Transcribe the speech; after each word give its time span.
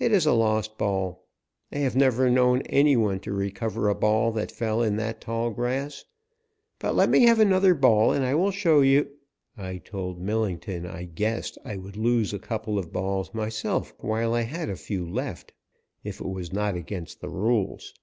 It 0.00 0.10
is 0.10 0.26
a 0.26 0.32
lost 0.32 0.76
ball. 0.78 1.28
I 1.70 1.76
have 1.76 1.94
never 1.94 2.28
known 2.28 2.62
any 2.62 2.96
one 2.96 3.20
to 3.20 3.32
recover 3.32 3.88
a 3.88 3.94
ball 3.94 4.32
that 4.32 4.50
fell 4.50 4.82
in 4.82 4.96
that 4.96 5.20
tall 5.20 5.50
grass. 5.50 6.04
But 6.80 6.96
let 6.96 7.08
me 7.08 7.22
have 7.26 7.38
another 7.38 7.72
ball 7.76 8.10
and 8.10 8.24
I 8.24 8.34
will 8.34 8.50
show 8.50 8.80
you" 8.80 9.08
I 9.56 9.76
told 9.78 10.18
Millington 10.20 10.86
I 10.86 11.04
guessed 11.04 11.56
I 11.64 11.76
would 11.76 11.96
lose 11.96 12.32
a 12.32 12.40
couple 12.40 12.80
of 12.80 12.92
balls 12.92 13.32
myself 13.32 13.94
while 14.00 14.34
I 14.34 14.42
had 14.42 14.68
a 14.68 14.74
few 14.74 15.08
left, 15.08 15.52
if 16.02 16.20
it 16.20 16.28
was 16.28 16.52
not 16.52 16.74
against 16.74 17.20
the 17.20 17.28
rules. 17.30 17.94